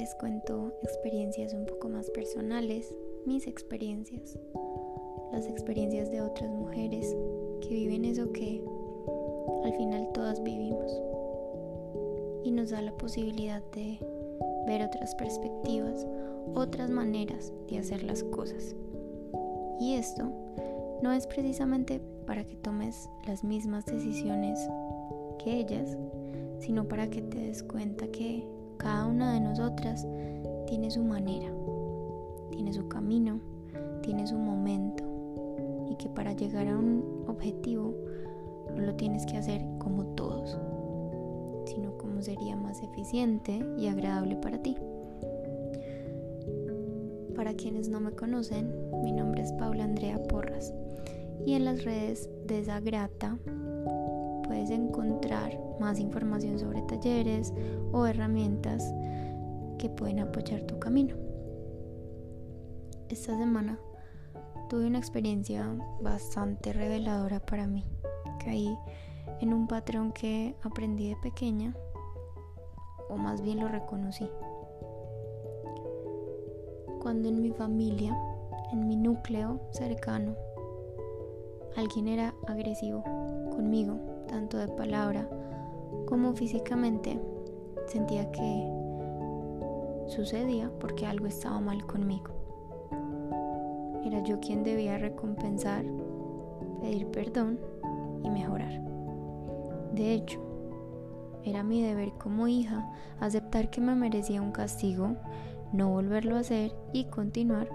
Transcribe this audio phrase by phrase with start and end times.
[0.00, 2.96] Les cuento experiencias un poco más personales,
[3.26, 4.38] mis experiencias,
[5.30, 7.14] las experiencias de otras mujeres
[7.60, 8.64] que viven eso que
[9.62, 10.90] al final todas vivimos
[12.44, 13.98] y nos da la posibilidad de
[14.66, 16.06] ver otras perspectivas,
[16.54, 18.74] otras maneras de hacer las cosas.
[19.78, 20.32] Y esto
[21.02, 24.58] no es precisamente para que tomes las mismas decisiones
[25.44, 25.98] que ellas,
[26.58, 28.48] sino para que te des cuenta que
[28.80, 30.06] cada una de nosotras
[30.66, 31.52] tiene su manera,
[32.50, 33.38] tiene su camino,
[34.02, 35.04] tiene su momento
[35.90, 37.94] y que para llegar a un objetivo
[38.74, 40.58] no lo tienes que hacer como todos,
[41.66, 44.76] sino como sería más eficiente y agradable para ti.
[47.36, 50.72] Para quienes no me conocen, mi nombre es Paula Andrea Porras
[51.44, 53.38] y en las redes de Zagrata
[54.50, 57.54] puedes encontrar más información sobre talleres
[57.92, 58.82] o herramientas
[59.78, 61.14] que pueden apoyar tu camino.
[63.08, 63.78] Esta semana
[64.68, 67.84] tuve una experiencia bastante reveladora para mí.
[68.44, 68.76] Caí
[69.40, 71.72] en un patrón que aprendí de pequeña,
[73.08, 74.28] o más bien lo reconocí.
[77.00, 78.18] Cuando en mi familia,
[78.72, 80.34] en mi núcleo cercano,
[81.76, 83.04] alguien era agresivo
[83.52, 85.28] conmigo, tanto de palabra
[86.06, 87.20] como físicamente,
[87.86, 88.70] sentía que
[90.06, 92.30] sucedía porque algo estaba mal conmigo.
[94.04, 95.84] Era yo quien debía recompensar,
[96.80, 97.58] pedir perdón
[98.22, 98.80] y mejorar.
[99.94, 100.40] De hecho,
[101.44, 105.16] era mi deber como hija aceptar que me merecía un castigo,
[105.72, 107.68] no volverlo a hacer y continuar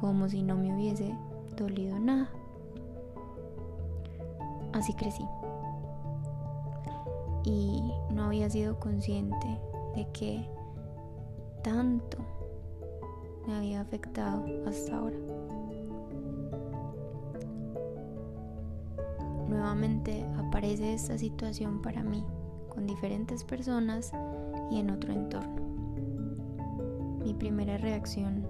[0.00, 1.16] como si no me hubiese
[1.56, 2.30] dolido nada.
[4.72, 5.24] Así crecí.
[7.46, 7.80] Y
[8.10, 9.46] no había sido consciente
[9.94, 10.46] de que
[11.62, 12.18] tanto
[13.46, 15.16] me había afectado hasta ahora.
[19.48, 22.24] Nuevamente aparece esta situación para mí,
[22.68, 24.12] con diferentes personas
[24.70, 25.62] y en otro entorno.
[27.24, 28.46] Mi primera reacción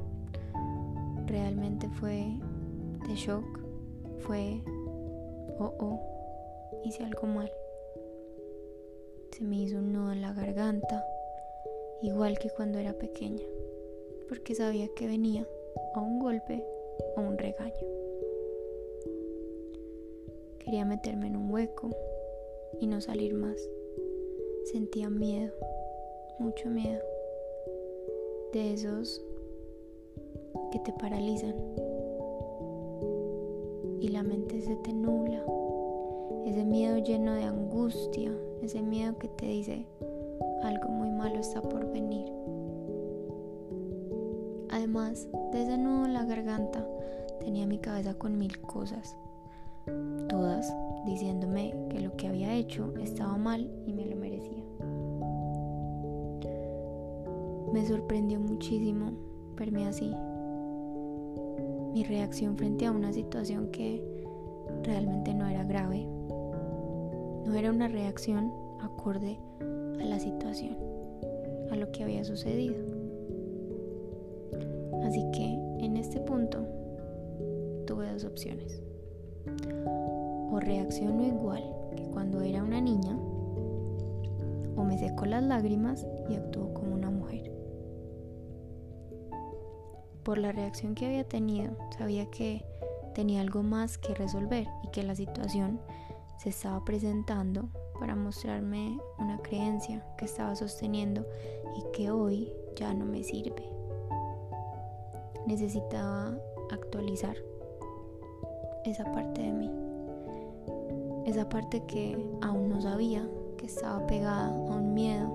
[1.26, 2.38] realmente fue
[3.06, 3.44] de shock,
[4.20, 4.62] fue,
[5.58, 6.00] oh, oh,
[6.84, 7.50] hice algo mal.
[9.36, 11.04] Se me hizo un nudo en la garganta,
[12.00, 13.44] igual que cuando era pequeña,
[14.30, 15.46] porque sabía que venía
[15.94, 16.64] a un golpe
[17.18, 17.86] o un regaño.
[20.58, 21.90] Quería meterme en un hueco
[22.80, 23.60] y no salir más.
[24.72, 25.52] Sentía miedo,
[26.38, 27.02] mucho miedo,
[28.54, 29.22] de esos
[30.72, 31.54] que te paralizan
[34.00, 35.44] y la mente se te nubla.
[36.46, 39.86] Ese miedo lleno de angustia, ese miedo que te dice
[40.62, 42.32] algo muy malo está por venir.
[44.70, 46.86] Además de ese nudo en la garganta,
[47.40, 49.16] tenía mi cabeza con mil cosas
[50.28, 50.74] todas
[51.04, 54.62] diciéndome que lo que había hecho estaba mal y me lo merecía.
[57.72, 59.12] Me sorprendió muchísimo
[59.56, 60.12] verme así.
[61.92, 64.02] Mi reacción frente a una situación que
[64.82, 66.06] realmente no era grave.
[67.46, 69.38] No era una reacción acorde
[70.00, 70.76] a la situación,
[71.70, 72.74] a lo que había sucedido.
[75.04, 75.44] Así que
[75.78, 76.66] en este punto
[77.86, 78.82] tuve dos opciones
[80.50, 81.62] o reacciono igual
[81.96, 83.16] que cuando era una niña,
[84.76, 87.52] o me seco las lágrimas y actúo como una mujer.
[90.24, 92.64] Por la reacción que había tenido, sabía que
[93.14, 95.80] tenía algo más que resolver y que la situación
[96.38, 101.26] se estaba presentando para mostrarme una creencia que estaba sosteniendo
[101.76, 103.70] y que hoy ya no me sirve.
[105.46, 106.36] Necesitaba
[106.70, 107.36] actualizar
[108.84, 109.86] esa parte de mí
[111.26, 113.28] esa parte que aún no sabía
[113.58, 115.28] que estaba pegada a un miedo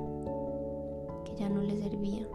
[1.26, 2.26] que ya no le servía,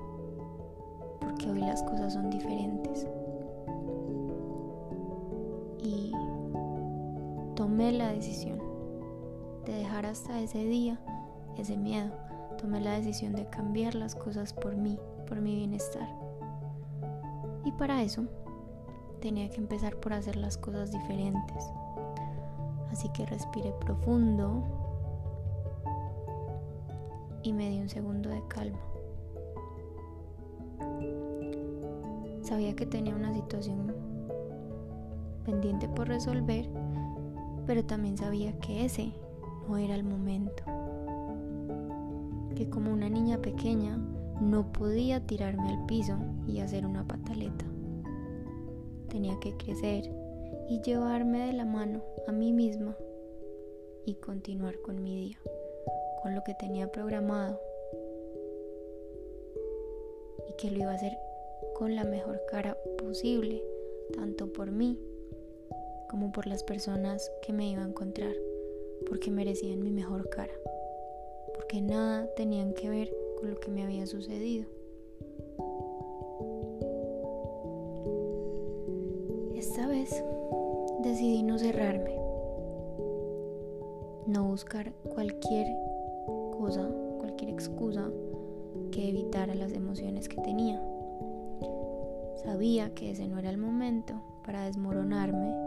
[1.21, 3.07] porque hoy las cosas son diferentes.
[7.77, 8.59] Tomé la decisión
[9.67, 10.99] de dejar hasta ese día
[11.59, 12.11] ese miedo,
[12.57, 16.09] tomé la decisión de cambiar las cosas por mí, por mi bienestar.
[17.67, 18.25] Y para eso
[19.21, 21.71] tenía que empezar por hacer las cosas diferentes
[22.91, 24.63] Así que respiré profundo
[27.43, 28.79] y me di un segundo de calma.
[32.41, 33.95] Sabía que tenía una situación
[35.45, 36.67] pendiente por resolver,
[37.67, 39.13] pero también sabía que ese
[39.69, 40.63] no era el momento.
[42.55, 43.99] Que como una niña pequeña
[44.41, 46.17] no podía tirarme al piso
[46.47, 47.65] y hacer una pataleta.
[49.09, 50.11] Tenía que crecer
[50.69, 52.97] y llevarme de la mano a mí misma
[54.05, 55.39] y continuar con mi día,
[56.23, 57.61] con lo que tenía programado
[60.49, 61.13] y que lo iba a hacer
[61.75, 63.63] con la mejor cara posible,
[64.15, 64.99] tanto por mí
[66.09, 68.35] como por las personas que me iba a encontrar,
[69.09, 70.53] porque merecían mi mejor cara,
[71.55, 74.67] porque nada tenían que ver con lo que me había sucedido.
[79.55, 80.23] Esta vez
[81.03, 82.15] decidí no cerrarme,
[84.27, 85.67] no buscar cualquier
[86.59, 86.89] cosa,
[87.19, 88.11] cualquier excusa
[88.91, 90.83] que evitara las emociones que tenía.
[92.45, 94.15] Sabía que ese no era el momento
[94.45, 95.66] para desmoronarme,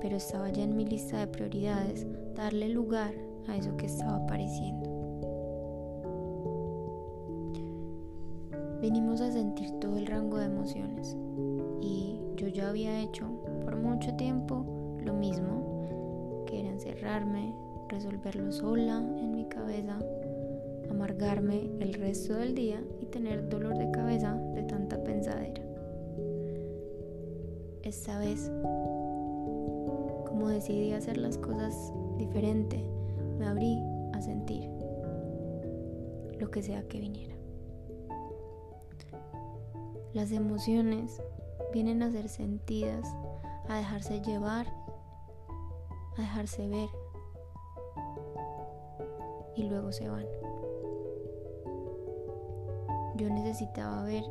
[0.00, 3.12] pero estaba ya en mi lista de prioridades darle lugar
[3.48, 4.88] a eso que estaba apareciendo.
[8.80, 11.16] Venimos a sentir todo el rango de emociones
[11.82, 13.26] y yo ya había hecho
[13.62, 14.64] por mucho tiempo
[15.04, 17.54] lo mismo, que era encerrarme,
[17.88, 19.98] resolverlo sola en mi cabeza,
[20.90, 25.62] amargarme el resto del día y tener dolor de cabeza de tanta pensadera.
[27.82, 28.50] Esta vez,
[30.60, 32.84] decidí hacer las cosas diferente,
[33.38, 34.68] me abrí a sentir
[36.38, 37.34] lo que sea que viniera.
[40.12, 41.22] Las emociones
[41.72, 43.08] vienen a ser sentidas,
[43.70, 44.66] a dejarse llevar,
[46.18, 46.90] a dejarse ver
[49.56, 50.26] y luego se van.
[53.16, 54.24] Yo necesitaba ver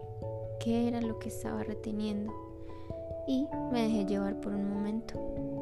[0.59, 2.31] qué era lo que estaba reteniendo
[3.25, 5.58] y me dejé llevar por un momento.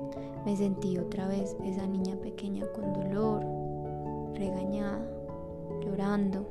[0.47, 3.45] Me sentí otra vez esa niña pequeña con dolor,
[4.33, 5.05] regañada,
[5.81, 6.47] llorando,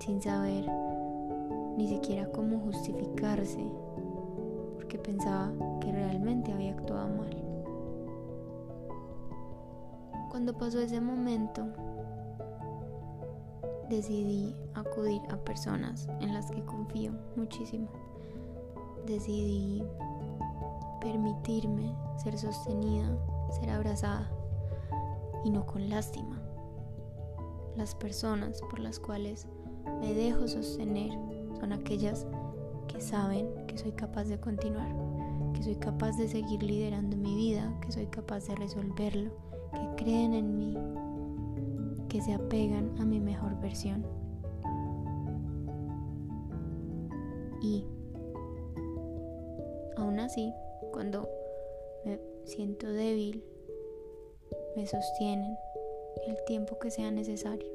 [0.00, 0.68] sin saber
[1.76, 3.64] ni siquiera cómo justificarse,
[4.74, 7.36] porque pensaba que realmente había actuado mal.
[10.28, 11.68] Cuando pasó ese momento,
[13.88, 17.86] decidí acudir a personas en las que confío muchísimo.
[19.06, 19.84] Decidí
[21.08, 23.08] permitirme ser sostenida,
[23.48, 24.30] ser abrazada
[25.42, 26.38] y no con lástima.
[27.76, 29.46] Las personas por las cuales
[30.00, 31.12] me dejo sostener
[31.58, 32.26] son aquellas
[32.88, 34.94] que saben que soy capaz de continuar,
[35.54, 39.30] que soy capaz de seguir liderando mi vida, que soy capaz de resolverlo,
[39.72, 40.76] que creen en mí,
[42.10, 44.04] que se apegan a mi mejor versión.
[47.62, 47.86] Y
[49.96, 50.52] aún así,
[50.90, 51.28] cuando
[52.04, 53.44] me siento débil,
[54.76, 55.56] me sostienen
[56.26, 57.70] el tiempo que sea necesario.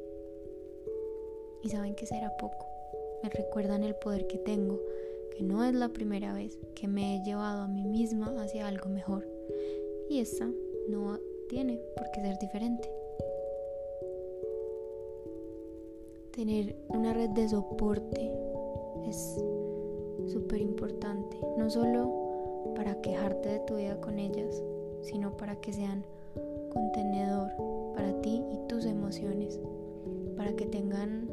[1.62, 2.68] Y saben que será poco.
[3.24, 4.80] Me recuerdan el poder que tengo,
[5.32, 8.90] que no es la primera vez que me he llevado a mí misma hacia algo
[8.90, 9.26] mejor.
[10.10, 10.50] Y esta
[10.90, 12.90] no tiene por qué ser diferente.
[16.32, 18.32] Tener una red de soporte
[19.08, 19.38] es
[20.32, 22.23] súper importante, no solo
[22.76, 24.64] para quejarte de tu vida con ellas,
[25.02, 26.06] sino para que sean
[26.72, 27.52] contenedor
[27.96, 29.60] para ti y tus emociones,
[30.38, 31.30] para que tengan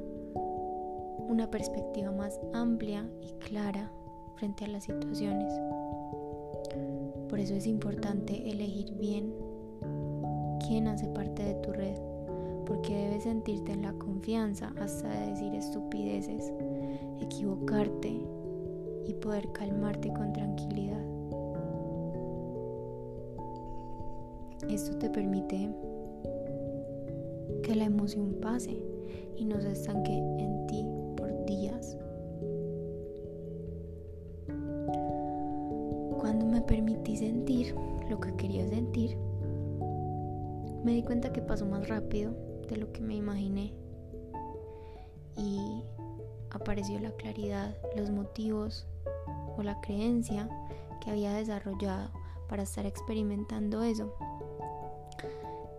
[1.28, 3.90] una perspectiva más amplia y clara
[4.36, 5.52] frente a las situaciones.
[7.28, 9.32] Por eso es importante elegir bien
[10.66, 11.96] quién hace parte de tu red
[12.70, 16.52] porque debes sentirte en la confianza hasta de decir estupideces,
[17.20, 18.20] equivocarte
[19.06, 21.04] y poder calmarte con tranquilidad.
[24.70, 25.68] Esto te permite
[27.64, 28.80] que la emoción pase
[29.36, 30.86] y no se estanque en ti
[31.16, 31.98] por días.
[36.20, 37.74] Cuando me permití sentir
[38.08, 39.16] lo que quería sentir,
[40.84, 42.32] me di cuenta que pasó más rápido
[42.68, 43.74] de lo que me imaginé.
[45.36, 45.82] Y
[46.50, 48.86] apareció la claridad, los motivos
[49.56, 50.48] o la creencia
[51.00, 52.10] que había desarrollado
[52.48, 54.14] para estar experimentando eso.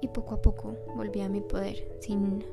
[0.01, 2.43] Y poco a poco volví a mi poder, sin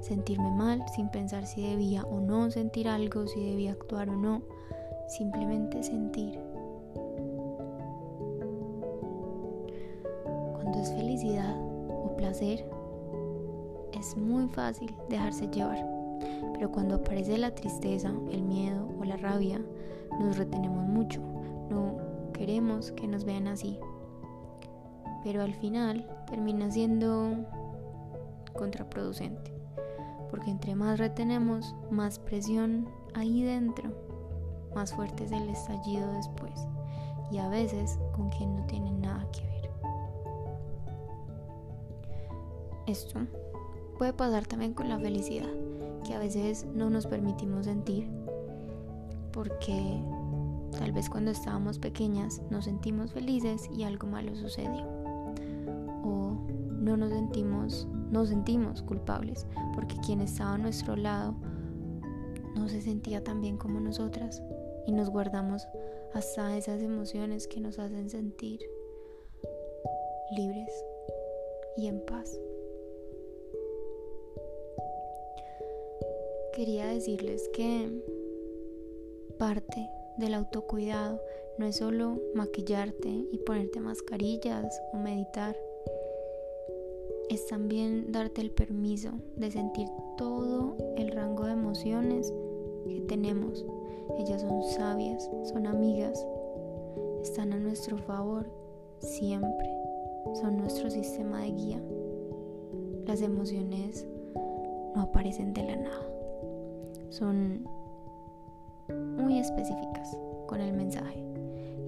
[0.00, 4.42] sentirme mal, sin pensar si debía o no sentir algo, si debía actuar o no,
[5.08, 6.38] simplemente sentir.
[10.54, 12.68] Cuando es felicidad o placer,
[13.92, 15.84] es muy fácil dejarse llevar,
[16.54, 19.60] pero cuando aparece la tristeza, el miedo o la rabia,
[20.20, 21.20] nos retenemos mucho,
[21.70, 21.96] no
[22.32, 23.78] queremos que nos vean así,
[25.26, 27.34] pero al final termina siendo
[28.52, 29.52] contraproducente,
[30.30, 33.90] porque entre más retenemos, más presión ahí dentro,
[34.72, 36.52] más fuerte es el estallido después,
[37.32, 39.70] y a veces con quien no tiene nada que ver.
[42.86, 43.18] Esto
[43.98, 45.50] puede pasar también con la felicidad,
[46.04, 48.08] que a veces no nos permitimos sentir,
[49.32, 50.00] porque
[50.78, 54.95] tal vez cuando estábamos pequeñas nos sentimos felices y algo malo sucedió.
[56.86, 61.34] No nos sentimos, nos sentimos culpables porque quien estaba a nuestro lado
[62.54, 64.40] no se sentía tan bien como nosotras
[64.86, 65.66] y nos guardamos
[66.14, 68.60] hasta esas emociones que nos hacen sentir
[70.36, 70.70] libres
[71.76, 72.38] y en paz.
[76.54, 77.90] Quería decirles que
[79.40, 81.20] parte del autocuidado
[81.58, 85.65] no es solo maquillarte y ponerte mascarillas o meditar.
[87.28, 92.32] Es también darte el permiso de sentir todo el rango de emociones
[92.88, 93.66] que tenemos.
[94.18, 96.24] Ellas son sabias, son amigas,
[97.22, 98.48] están a nuestro favor
[98.98, 99.68] siempre,
[100.40, 101.82] son nuestro sistema de guía.
[103.06, 104.06] Las emociones
[104.94, 106.06] no aparecen de la nada,
[107.10, 107.66] son
[109.18, 110.16] muy específicas
[110.46, 111.24] con el mensaje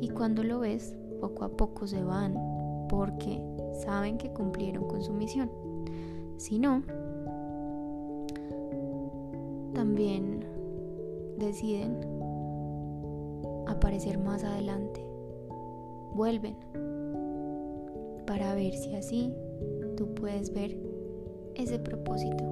[0.01, 2.35] y cuando lo ves poco a poco se van
[2.89, 3.41] porque
[3.75, 5.51] saben que cumplieron con su misión.
[6.37, 6.83] Si no,
[9.75, 10.45] también
[11.39, 12.01] deciden
[13.67, 15.05] aparecer más adelante.
[16.15, 16.57] Vuelven
[18.27, 19.33] para ver si así
[19.97, 20.77] tú puedes ver
[21.55, 22.45] ese propósito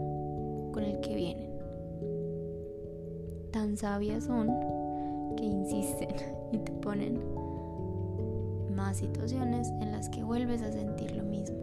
[0.72, 1.50] con el que vienen.
[3.50, 4.48] Tan sabias son
[5.36, 6.08] que insisten
[6.52, 7.35] y te ponen
[8.76, 11.56] más situaciones en las que vuelves a sentir lo mismo.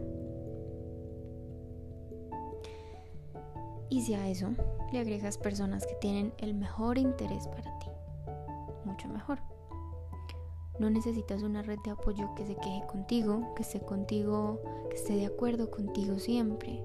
[3.88, 4.48] Y si a eso
[4.92, 7.86] le agregas personas que tienen el mejor interés para ti,
[8.84, 9.38] mucho mejor.
[10.80, 15.14] No necesitas una red de apoyo que se queje contigo, que esté contigo, que esté
[15.14, 16.82] de acuerdo contigo siempre,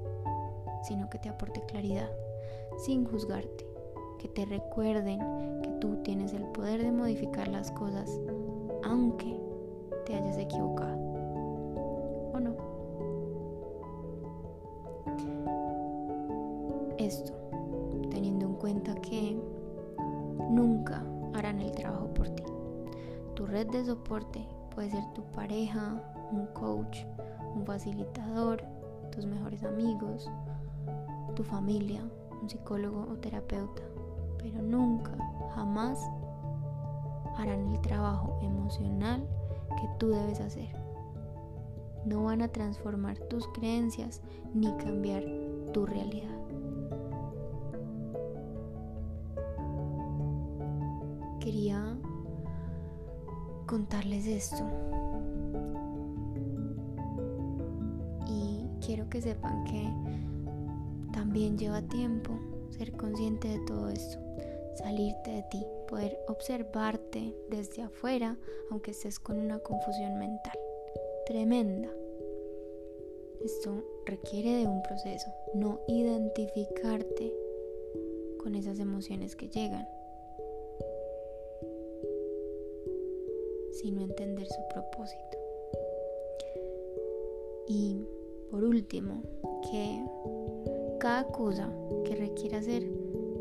[0.83, 2.11] sino que te aporte claridad,
[2.77, 3.65] sin juzgarte,
[4.19, 5.19] que te recuerden
[5.63, 8.19] que tú tienes el poder de modificar las cosas,
[8.83, 9.48] aunque
[10.09, 10.97] te hayas equivocado.
[12.33, 12.55] ¿O no?
[16.97, 17.31] Esto,
[18.09, 19.39] teniendo en cuenta que
[20.49, 21.03] nunca
[21.35, 22.43] harán el trabajo por ti.
[23.35, 26.01] Tu red de soporte puede ser tu pareja,
[26.31, 27.05] un coach,
[27.55, 28.63] un facilitador,
[29.11, 30.27] tus mejores amigos,
[31.35, 32.01] tu familia,
[32.41, 33.83] un psicólogo o terapeuta,
[34.39, 35.11] pero nunca,
[35.53, 36.01] jamás
[37.37, 39.21] harán el trabajo emocional
[39.77, 40.69] que tú debes hacer.
[42.05, 44.21] No van a transformar tus creencias
[44.53, 45.23] ni cambiar
[45.73, 46.35] tu realidad.
[51.39, 51.97] Quería
[53.65, 54.63] contarles esto.
[58.27, 59.91] Y quiero que sepan que
[61.11, 64.19] también lleva tiempo ser consciente de todo esto
[64.83, 68.37] salirte de ti, poder observarte desde afuera,
[68.69, 70.57] aunque estés con una confusión mental
[71.25, 71.89] tremenda.
[73.43, 77.33] Esto requiere de un proceso, no identificarte
[78.37, 79.87] con esas emociones que llegan,
[83.71, 85.37] sino entender su propósito.
[87.67, 88.05] Y
[88.51, 89.23] por último,
[89.71, 90.03] que
[90.99, 91.71] cada cosa
[92.03, 92.83] que requiera ser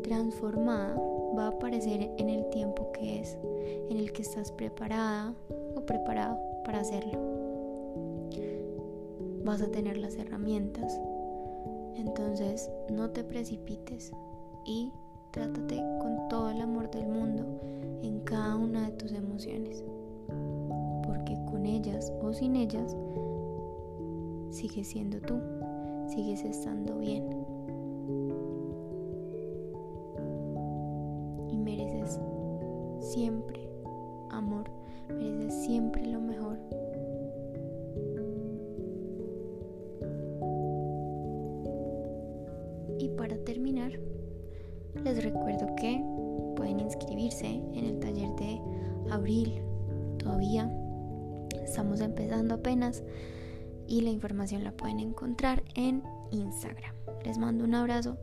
[0.03, 0.95] transformada
[1.37, 3.37] va a aparecer en el tiempo que es,
[3.89, 5.33] en el que estás preparada
[5.75, 7.19] o preparado para hacerlo.
[9.43, 10.99] Vas a tener las herramientas.
[11.95, 14.11] Entonces no te precipites
[14.65, 14.91] y
[15.31, 17.45] trátate con todo el amor del mundo
[18.01, 19.83] en cada una de tus emociones.
[21.05, 22.95] Porque con ellas o sin ellas,
[24.49, 25.39] sigues siendo tú,
[26.07, 27.38] sigues estando bien.
[33.19, 33.59] Siempre
[34.29, 34.71] amor,
[35.09, 36.57] mereces siempre lo mejor.
[42.97, 43.91] Y para terminar,
[45.03, 46.01] les recuerdo que
[46.55, 48.61] pueden inscribirse en el taller de
[49.11, 49.61] abril.
[50.19, 50.71] Todavía
[51.61, 53.03] estamos empezando apenas
[53.85, 56.95] y la información la pueden encontrar en Instagram.
[57.25, 58.17] Les mando un abrazo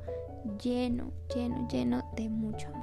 [0.62, 2.75] lleno, lleno, lleno de mucho.